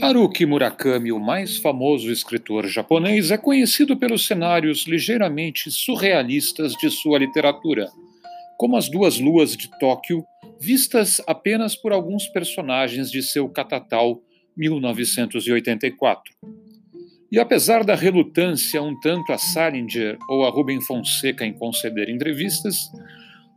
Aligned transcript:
Haruki 0.00 0.44
Murakami, 0.44 1.12
o 1.12 1.20
mais 1.20 1.56
famoso 1.56 2.10
escritor 2.10 2.66
japonês, 2.66 3.30
é 3.30 3.38
conhecido 3.38 3.96
pelos 3.96 4.26
cenários 4.26 4.86
ligeiramente 4.88 5.70
surrealistas 5.70 6.72
de 6.72 6.90
sua 6.90 7.18
literatura, 7.18 7.88
como 8.58 8.76
as 8.76 8.88
duas 8.88 9.20
luas 9.20 9.56
de 9.56 9.70
Tóquio, 9.78 10.24
vistas 10.60 11.22
apenas 11.28 11.76
por 11.76 11.92
alguns 11.92 12.26
personagens 12.26 13.08
de 13.08 13.22
seu 13.22 13.48
catatal 13.48 14.20
1984. 14.56 16.34
E 17.30 17.38
apesar 17.38 17.84
da 17.84 17.94
relutância 17.94 18.82
um 18.82 18.98
tanto 18.98 19.32
a 19.32 19.38
Salinger 19.38 20.18
ou 20.28 20.44
a 20.44 20.50
Rubem 20.50 20.80
Fonseca 20.80 21.46
em 21.46 21.52
conceder 21.52 22.08
entrevistas, 22.08 22.90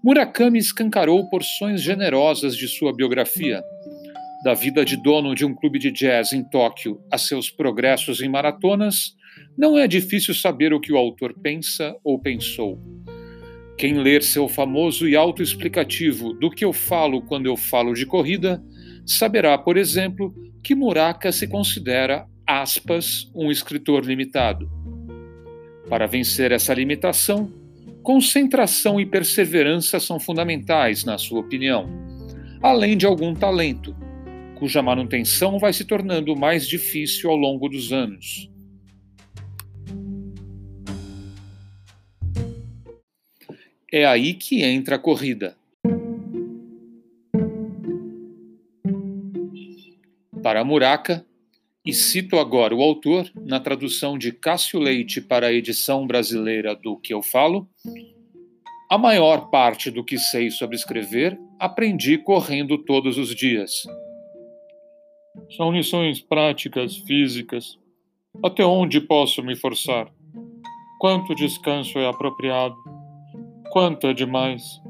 Murakami 0.04 0.59
escancarou 0.59 1.27
porções 1.30 1.81
generosas 1.81 2.55
de 2.55 2.67
sua 2.67 2.95
biografia 2.95 3.63
da 4.44 4.54
vida 4.54 4.86
de 4.86 4.96
dono 4.96 5.34
de 5.34 5.46
um 5.46 5.54
clube 5.54 5.80
de 5.80 5.91
jazz 5.91 6.32
em 6.32 6.44
Tóquio 6.44 7.02
a 7.12 7.18
seus 7.18 7.50
progressos 7.50 8.22
em 8.22 8.30
maratonas, 8.30 9.16
não 9.58 9.78
é 9.78 9.88
difícil 9.88 10.34
saber 10.34 10.73
o 10.73 10.80
que 10.80 10.91
o 10.91 10.98
autor 10.98 11.34
pensa 11.41 11.95
ou 12.04 12.20
pensou. 12.20 12.80
Quem 13.78 13.95
ler 13.95 14.23
seu 14.23 14.48
famoso 14.48 15.08
e 15.08 15.16
autoexplicativo 15.16 16.34
Do 16.34 16.50
que 16.50 16.66
eu 16.66 16.73
falo 16.73 17.22
quando 17.22 17.45
eu 17.45 17.55
falo 17.55 17.94
de 17.94 18.05
corrida, 18.05 18.64
saberá, 19.05 19.58
por 19.58 19.78
exemplo, 19.78 20.34
que 20.64 20.76
Muraka 20.76 21.31
se 21.31 21.48
considera, 21.48 22.26
aspas, 22.45 23.31
um 23.36 23.52
escritor 23.52 24.04
limitado. 24.06 24.70
Para 25.90 26.08
vencer 26.08 26.52
essa 26.52 26.73
limitação, 26.73 27.52
concentração 28.04 29.00
e 29.00 29.06
perseverança 29.06 30.00
são 30.00 30.20
fundamentais, 30.20 31.06
na 31.06 31.17
sua 31.17 31.40
opinião, 31.40 31.88
além 32.62 32.98
de 32.98 33.06
algum 33.06 33.34
talento 33.34 33.95
cuja 34.58 34.81
manutenção 34.81 35.59
vai 35.59 35.72
se 35.72 35.86
tornando 35.86 36.36
mais 36.36 36.67
difícil 36.67 37.30
ao 37.30 37.38
longo 37.38 37.69
dos 37.69 37.94
anos. 37.94 38.50
É 43.91 44.05
aí 44.05 44.33
que 44.33 44.64
entra 44.64 44.95
a 44.95 44.99
corrida. 44.99 45.55
Para 50.41 50.64
Muraca, 50.64 51.25
e 51.86 51.94
cito 51.94 52.38
agora 52.38 52.75
o 52.75 52.81
autor, 52.81 53.31
na 53.36 53.59
tradução 53.59 54.17
de 54.17 54.31
Cássio 54.31 54.80
Leite 54.80 55.21
para 55.21 55.47
a 55.47 55.53
edição 55.53 56.05
brasileira 56.05 56.75
do 56.75 56.97
Que 56.97 57.14
Eu 57.14 57.21
Falo, 57.21 57.69
a 58.89 58.97
maior 58.97 59.49
parte 59.49 59.92
do 59.92 60.03
que 60.03 60.17
sei 60.17 60.49
sobre 60.49 60.75
escrever 60.75 61.38
aprendi 61.59 62.17
correndo 62.17 62.77
todos 62.77 63.17
os 63.17 63.36
dias. 63.36 63.83
São 65.55 65.71
lições 65.71 66.19
práticas, 66.19 66.97
físicas. 66.97 67.77
Até 68.43 68.66
onde 68.66 69.02
posso 69.02 69.41
me 69.41 69.55
forçar? 69.55 70.11
Quanto 70.99 71.35
descanso 71.35 71.99
é 71.99 72.07
apropriado? 72.07 72.75
Quanto 73.71 74.08
é 74.08 74.13
demais? 74.13 74.81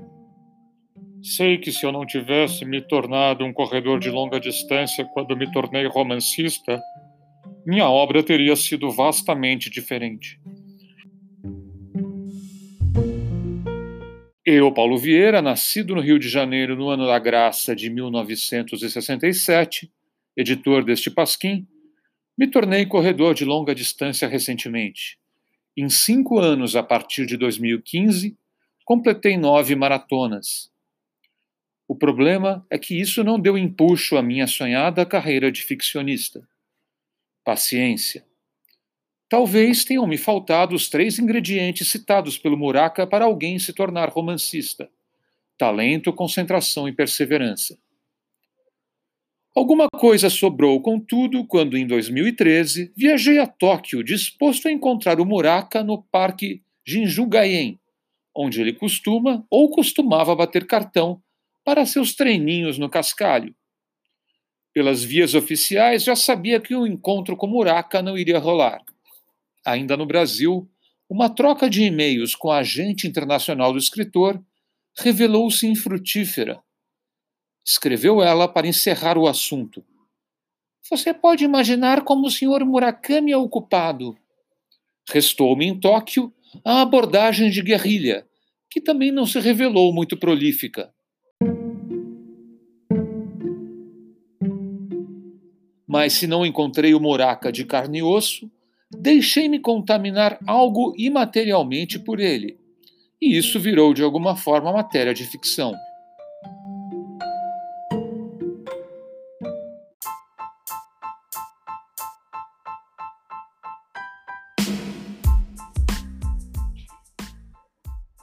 Sei 1.21 1.57
que 1.57 1.71
se 1.71 1.85
eu 1.85 1.91
não 1.91 2.05
tivesse 2.05 2.63
me 2.63 2.81
tornado 2.81 3.43
um 3.43 3.51
corredor 3.51 3.99
de 3.99 4.09
longa 4.09 4.39
distância 4.39 5.03
quando 5.13 5.35
me 5.35 5.51
tornei 5.51 5.85
romancista, 5.87 6.79
minha 7.65 7.89
obra 7.89 8.23
teria 8.23 8.55
sido 8.55 8.89
vastamente 8.89 9.69
diferente. 9.69 10.39
Eu, 14.45 14.71
Paulo 14.71 14.97
Vieira, 14.97 15.41
nascido 15.41 15.93
no 15.93 15.99
Rio 15.99 16.17
de 16.17 16.29
Janeiro 16.29 16.77
no 16.77 16.87
ano 16.87 17.05
da 17.05 17.19
graça 17.19 17.75
de 17.75 17.89
1967, 17.89 19.91
editor 20.37 20.85
deste 20.85 21.09
pasquim, 21.09 21.67
me 22.37 22.47
tornei 22.47 22.85
corredor 22.85 23.33
de 23.33 23.43
longa 23.43 23.73
distância 23.73 24.27
recentemente. 24.27 25.17
Em 25.75 25.89
cinco 25.89 26.37
anos, 26.37 26.75
a 26.75 26.83
partir 26.83 27.25
de 27.25 27.35
2015, 27.35 28.37
completei 28.85 29.35
nove 29.35 29.75
maratonas. 29.75 30.71
O 31.87 31.95
problema 31.95 32.65
é 32.69 32.77
que 32.77 32.99
isso 32.99 33.23
não 33.23 33.39
deu 33.39 33.57
empuxo 33.57 34.17
à 34.17 34.21
minha 34.21 34.45
sonhada 34.45 35.05
carreira 35.05 35.51
de 35.51 35.63
ficcionista. 35.63 36.47
Paciência. 37.43 38.25
Talvez 39.29 39.83
tenham 39.83 40.05
me 40.05 40.17
faltado 40.17 40.75
os 40.75 40.89
três 40.89 41.17
ingredientes 41.17 41.87
citados 41.87 42.37
pelo 42.37 42.57
Muraka 42.57 43.07
para 43.07 43.25
alguém 43.25 43.57
se 43.57 43.73
tornar 43.73 44.09
romancista: 44.09 44.89
talento, 45.57 46.13
concentração 46.13 46.87
e 46.87 46.93
perseverança. 46.93 47.77
Alguma 49.57 49.87
coisa 49.89 50.29
sobrou, 50.29 50.79
contudo, 50.79 51.43
quando 51.43 51.75
em 51.75 51.87
2013 51.87 52.93
viajei 52.95 53.39
a 53.39 53.47
Tóquio 53.47 54.03
disposto 54.03 54.67
a 54.67 54.71
encontrar 54.71 55.19
o 55.19 55.25
Muraka 55.25 55.83
no 55.83 56.03
Parque 56.11 56.61
Jinjugayen, 56.85 57.79
onde 58.35 58.61
ele 58.61 58.71
costuma 58.71 59.43
ou 59.49 59.71
costumava 59.71 60.35
bater 60.35 60.67
cartão 60.67 61.19
para 61.65 61.87
seus 61.87 62.13
treininhos 62.13 62.77
no 62.77 62.87
cascalho. 62.87 63.55
Pelas 64.71 65.03
vias 65.03 65.33
oficiais 65.33 66.03
já 66.03 66.15
sabia 66.15 66.59
que 66.59 66.75
o 66.75 66.83
um 66.83 66.85
encontro 66.85 67.35
com 67.35 67.47
Muraka 67.47 67.99
não 67.99 68.15
iria 68.15 68.37
rolar. 68.37 68.83
Ainda 69.65 69.97
no 69.97 70.05
Brasil, 70.05 70.69
uma 71.09 71.31
troca 71.31 71.67
de 71.67 71.81
e-mails 71.81 72.35
com 72.35 72.51
a 72.51 72.59
agente 72.59 73.07
internacional 73.07 73.73
do 73.73 73.79
escritor 73.79 74.39
revelou-se 74.95 75.65
infrutífera 75.65 76.61
escreveu 77.67 78.21
ela 78.21 78.47
para 78.47 78.65
encerrar 78.65 79.17
o 79.17 79.27
assunto. 79.27 79.83
Você 80.89 81.13
pode 81.13 81.43
imaginar 81.43 82.05
como 82.05 82.27
o 82.27 82.31
Sr. 82.31 82.63
Murakami 82.65 83.33
é 83.33 83.37
ocupado. 83.37 84.17
Restou-me 85.09 85.65
em 85.65 85.77
Tóquio 85.77 86.33
a 86.63 86.81
abordagem 86.81 87.49
de 87.49 87.61
guerrilha, 87.61 88.25
que 88.71 88.79
também 88.79 89.11
não 89.11 89.25
se 89.25 89.37
revelou 89.39 89.93
muito 89.93 90.15
prolífica. 90.15 90.93
Mas 95.85 96.13
se 96.13 96.25
não 96.25 96.45
encontrei 96.45 96.93
o 96.93 96.99
Muraka 97.01 97.51
de 97.51 97.65
carne 97.65 97.99
e 97.99 98.03
osso, 98.03 98.49
deixei-me 98.89 99.59
contaminar 99.59 100.39
algo 100.47 100.93
imaterialmente 100.97 101.99
por 101.99 102.19
ele. 102.19 102.57
E 103.21 103.37
isso 103.37 103.59
virou 103.59 103.93
de 103.93 104.03
alguma 104.03 104.37
forma 104.37 104.71
matéria 104.71 105.13
de 105.13 105.25
ficção. 105.25 105.73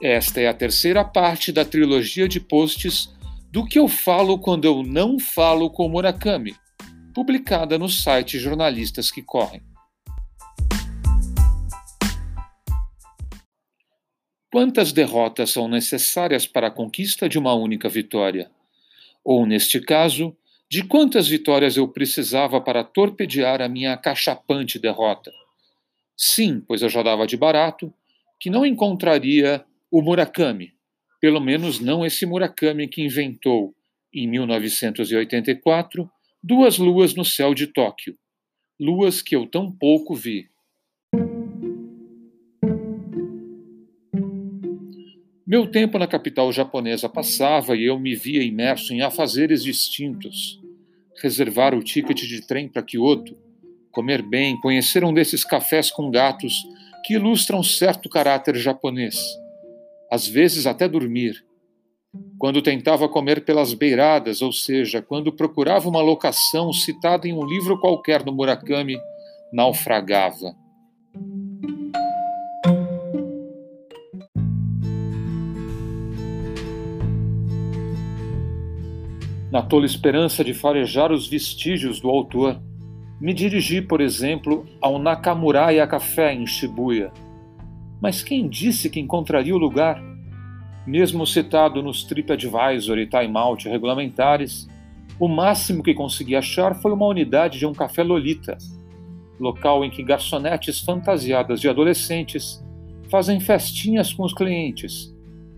Esta 0.07 0.39
é 0.39 0.47
a 0.47 0.53
terceira 0.53 1.03
parte 1.03 1.51
da 1.51 1.65
trilogia 1.65 2.27
de 2.27 2.39
posts 2.39 3.11
do 3.51 3.65
que 3.65 3.79
eu 3.79 3.87
falo 3.87 4.37
quando 4.37 4.65
eu 4.65 4.83
não 4.83 5.17
falo 5.17 5.67
com 5.67 5.89
Murakami, 5.89 6.55
publicada 7.11 7.75
no 7.79 7.89
site 7.89 8.37
Jornalistas 8.37 9.09
que 9.09 9.23
Correm. 9.23 9.63
Quantas 14.51 14.91
derrotas 14.91 15.49
são 15.49 15.67
necessárias 15.67 16.45
para 16.45 16.67
a 16.67 16.71
conquista 16.71 17.27
de 17.27 17.39
uma 17.39 17.55
única 17.55 17.89
vitória? 17.89 18.51
Ou, 19.23 19.43
neste 19.43 19.79
caso, 19.79 20.37
de 20.69 20.83
quantas 20.83 21.27
vitórias 21.27 21.77
eu 21.77 21.87
precisava 21.87 22.61
para 22.61 22.83
torpedear 22.83 23.59
a 23.59 23.67
minha 23.67 23.93
acachapante 23.93 24.77
derrota? 24.77 25.31
Sim, 26.15 26.59
pois 26.59 26.83
eu 26.83 26.89
já 26.89 27.01
dava 27.01 27.25
de 27.25 27.35
barato 27.35 27.91
que 28.39 28.51
não 28.51 28.63
encontraria 28.63 29.65
o 29.97 30.01
Murakami, 30.01 30.73
pelo 31.21 31.39
menos 31.39 31.79
não 31.79 32.05
esse 32.05 32.25
Murakami 32.25 32.85
que 32.85 33.01
inventou, 33.01 33.73
em 34.13 34.27
1984, 34.27 36.11
duas 36.43 36.77
luas 36.77 37.15
no 37.15 37.23
céu 37.23 37.53
de 37.53 37.67
Tóquio, 37.67 38.13
luas 38.77 39.21
que 39.21 39.37
eu 39.37 39.47
tão 39.47 39.71
pouco 39.71 40.13
vi. 40.13 40.49
Meu 45.47 45.65
tempo 45.71 45.97
na 45.97 46.07
capital 46.07 46.51
japonesa 46.51 47.07
passava 47.07 47.73
e 47.77 47.85
eu 47.85 47.97
me 47.97 48.13
via 48.15 48.43
imerso 48.43 48.93
em 48.93 49.01
afazeres 49.01 49.63
distintos. 49.63 50.59
Reservar 51.23 51.73
o 51.73 51.81
ticket 51.81 52.19
de 52.19 52.45
trem 52.45 52.67
para 52.67 52.83
Kyoto, 52.83 53.37
comer 53.93 54.21
bem, 54.21 54.59
conhecer 54.59 55.05
um 55.05 55.13
desses 55.13 55.45
cafés 55.45 55.89
com 55.89 56.11
gatos 56.11 56.53
que 57.05 57.13
ilustram 57.13 57.63
certo 57.63 58.09
caráter 58.09 58.57
japonês 58.57 59.44
às 60.11 60.27
vezes 60.27 60.65
até 60.65 60.87
dormir. 60.87 61.43
Quando 62.37 62.61
tentava 62.61 63.09
comer 63.09 63.43
pelas 63.43 63.73
beiradas, 63.73 64.41
ou 64.41 64.51
seja, 64.51 65.01
quando 65.01 65.33
procurava 65.33 65.89
uma 65.89 66.01
locação 66.01 66.71
citada 66.71 67.27
em 67.27 67.33
um 67.33 67.45
livro 67.45 67.79
qualquer 67.79 68.23
do 68.23 68.33
Murakami, 68.33 68.97
naufragava. 69.51 70.55
Na 79.51 79.61
tola 79.61 79.85
esperança 79.85 80.43
de 80.43 80.53
farejar 80.53 81.11
os 81.11 81.27
vestígios 81.27 81.99
do 81.99 82.09
autor, 82.09 82.61
Me 83.19 83.33
dirigi, 83.33 83.81
por 83.81 84.01
exemplo, 84.01 84.65
ao 84.81 84.99
Nakamuraya 84.99 85.87
Café 85.87 86.33
em 86.33 86.45
Shibuya. 86.45 87.11
Mas 88.05 88.21
quem 88.21 88.47
disse 88.47 88.87
que 88.87 88.99
encontraria 88.99 89.55
o 89.55 89.57
lugar? 89.57 89.99
Mesmo 90.85 91.25
citado 91.25 91.81
nos 91.81 92.03
TripAdvisor 92.03 92.99
e 92.99 93.07
Time 93.07 93.35
Out 93.35 93.67
regulamentares, 93.67 94.69
o 95.19 95.27
máximo 95.27 95.81
que 95.81 95.91
consegui 95.91 96.35
achar 96.35 96.75
foi 96.75 96.91
uma 96.91 97.07
unidade 97.07 97.57
de 97.57 97.65
um 97.65 97.73
café 97.73 98.03
Lolita, 98.03 98.59
local 99.39 99.83
em 99.83 99.89
que 99.89 100.03
garçonetes 100.03 100.81
fantasiadas 100.81 101.59
de 101.59 101.67
adolescentes 101.67 102.63
fazem 103.09 103.39
festinhas 103.39 104.13
com 104.13 104.21
os 104.23 104.35
clientes, 104.35 105.11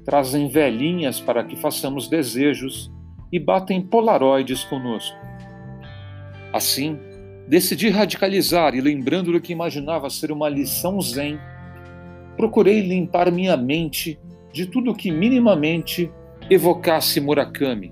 trazem 0.05 0.47
velhinhas 0.47 1.19
para 1.19 1.43
que 1.43 1.57
façamos 1.57 2.07
desejos 2.07 2.89
e 3.29 3.37
batem 3.37 3.81
polaroides 3.81 4.63
conosco. 4.63 5.17
Assim, 6.53 6.97
decidi 7.45 7.89
radicalizar 7.89 8.73
e, 8.73 8.79
lembrando 8.79 9.33
do 9.33 9.41
que 9.41 9.51
imaginava 9.51 10.09
ser 10.09 10.31
uma 10.31 10.47
lição 10.47 11.01
zen, 11.01 11.37
procurei 12.37 12.81
limpar 12.81 13.31
minha 13.31 13.57
mente 13.57 14.19
de 14.53 14.67
tudo 14.67 14.95
que 14.95 15.11
minimamente 15.11 16.11
evocasse 16.49 17.19
Murakami. 17.19 17.91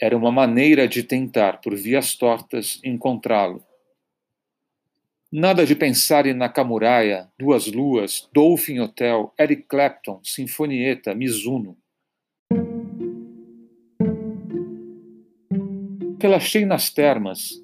Era 0.00 0.16
uma 0.16 0.30
maneira 0.30 0.86
de 0.86 1.02
tentar, 1.02 1.60
por 1.60 1.74
vias 1.74 2.14
tortas, 2.14 2.80
encontrá-lo. 2.84 3.62
Nada 5.32 5.66
de 5.66 5.74
pensar 5.74 6.24
em 6.26 6.34
Nakamuraya, 6.34 7.28
Duas 7.36 7.66
Luas, 7.66 8.28
Dolphin 8.32 8.78
Hotel, 8.78 9.32
Eric 9.38 9.64
Clapton, 9.64 10.20
Sinfonieta, 10.22 11.14
Mizuno. 11.14 11.76
Relaxei 16.20 16.64
nas 16.64 16.90
termas, 16.90 17.62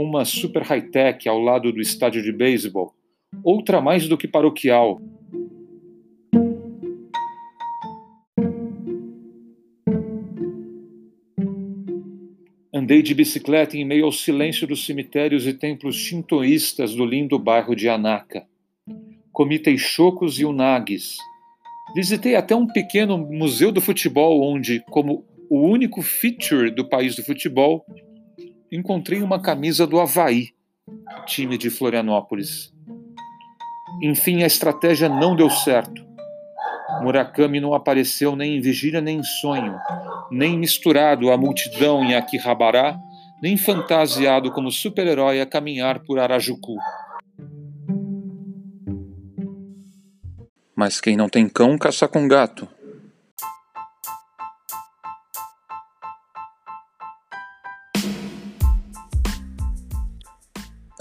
uma 0.00 0.24
super 0.24 0.62
high-tech 0.62 1.28
ao 1.28 1.40
lado 1.40 1.72
do 1.72 1.80
estádio 1.80 2.22
de 2.22 2.30
beisebol, 2.30 2.94
outra 3.42 3.80
mais 3.80 4.06
do 4.06 4.16
que 4.16 4.28
paroquial. 4.28 5.00
Andei 12.72 13.02
de 13.02 13.12
bicicleta 13.12 13.76
em 13.76 13.84
meio 13.84 14.04
ao 14.04 14.12
silêncio 14.12 14.68
dos 14.68 14.86
cemitérios 14.86 15.48
e 15.48 15.52
templos 15.52 15.96
shintoístas 15.96 16.94
do 16.94 17.04
lindo 17.04 17.36
bairro 17.36 17.74
de 17.74 17.88
Anaka. 17.88 18.46
Comi 19.32 19.58
teixocos 19.58 20.38
e 20.38 20.44
unagues. 20.44 21.16
Visitei 21.96 22.36
até 22.36 22.54
um 22.54 22.68
pequeno 22.68 23.18
museu 23.18 23.72
do 23.72 23.80
futebol 23.80 24.42
onde, 24.42 24.80
como 24.90 25.24
o 25.50 25.60
único 25.60 26.02
feature 26.02 26.70
do 26.70 26.88
país 26.88 27.16
do 27.16 27.24
futebol, 27.24 27.84
encontrei 28.70 29.22
uma 29.22 29.40
camisa 29.40 29.86
do 29.86 29.98
Havaí, 29.98 30.50
time 31.26 31.56
de 31.56 31.70
Florianópolis. 31.70 32.72
Enfim, 34.02 34.42
a 34.42 34.46
estratégia 34.46 35.08
não 35.08 35.34
deu 35.34 35.50
certo. 35.50 36.06
Murakami 37.02 37.60
não 37.60 37.74
apareceu 37.74 38.34
nem 38.36 38.56
em 38.56 38.60
vigília 38.60 39.00
nem 39.00 39.18
em 39.18 39.22
sonho, 39.22 39.78
nem 40.30 40.58
misturado 40.58 41.30
à 41.30 41.36
multidão 41.36 42.04
em 42.04 42.14
Akihabara, 42.14 42.98
nem 43.42 43.56
fantasiado 43.56 44.50
como 44.52 44.70
super-herói 44.70 45.40
a 45.40 45.46
caminhar 45.46 46.00
por 46.00 46.18
Arajuku. 46.18 46.76
Mas 50.74 51.00
quem 51.00 51.16
não 51.16 51.28
tem 51.28 51.48
cão 51.48 51.76
caça 51.76 52.06
com 52.06 52.26
gato. 52.28 52.68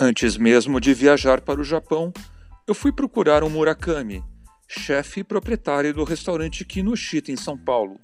Antes 0.08 0.38
mesmo 0.38 0.80
de 0.80 0.94
viajar 0.94 1.42
para 1.42 1.60
o 1.60 1.66
Japão, 1.66 2.14
eu 2.66 2.74
fui 2.74 2.94
procurar 2.94 3.44
um 3.44 3.50
Murakami, 3.50 4.24
chefe 4.66 5.20
e 5.20 5.24
proprietário 5.24 5.94
do 5.94 6.06
restaurante 6.06 6.64
Kinoshita 6.64 7.30
em 7.30 7.36
São 7.36 7.58
Paulo. 7.58 8.00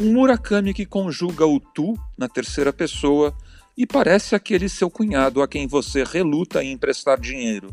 Um 0.00 0.14
Murakami 0.14 0.74
que 0.74 0.84
conjuga 0.84 1.46
o 1.46 1.60
tu 1.60 1.94
na 2.18 2.28
terceira 2.28 2.72
pessoa 2.72 3.32
e 3.76 3.86
parece 3.86 4.34
aquele 4.34 4.68
seu 4.68 4.90
cunhado 4.90 5.40
a 5.40 5.46
quem 5.46 5.68
você 5.68 6.02
reluta 6.02 6.60
em 6.60 6.72
emprestar 6.72 7.20
dinheiro. 7.20 7.72